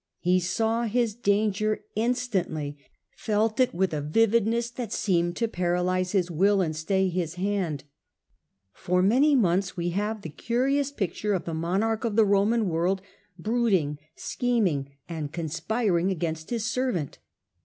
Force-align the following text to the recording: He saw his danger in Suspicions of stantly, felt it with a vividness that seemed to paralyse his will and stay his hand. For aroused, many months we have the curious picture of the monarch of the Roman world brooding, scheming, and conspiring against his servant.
He 0.17 0.39
saw 0.39 0.85
his 0.85 1.13
danger 1.13 1.83
in 1.95 2.15
Suspicions 2.15 2.17
of 2.47 2.51
stantly, 2.57 2.75
felt 3.15 3.59
it 3.59 3.71
with 3.71 3.93
a 3.93 4.01
vividness 4.01 4.71
that 4.71 4.91
seemed 4.91 5.35
to 5.35 5.47
paralyse 5.47 6.13
his 6.13 6.31
will 6.31 6.59
and 6.59 6.75
stay 6.75 7.07
his 7.07 7.35
hand. 7.35 7.83
For 8.73 9.01
aroused, 9.01 9.09
many 9.09 9.35
months 9.35 9.77
we 9.77 9.89
have 9.89 10.23
the 10.23 10.29
curious 10.29 10.91
picture 10.91 11.33
of 11.35 11.45
the 11.45 11.53
monarch 11.53 12.03
of 12.03 12.15
the 12.15 12.25
Roman 12.25 12.67
world 12.67 13.03
brooding, 13.37 13.99
scheming, 14.15 14.89
and 15.07 15.31
conspiring 15.31 16.09
against 16.09 16.49
his 16.49 16.65
servant. 16.65 17.19